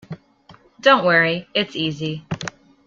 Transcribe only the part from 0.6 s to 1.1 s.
Don’t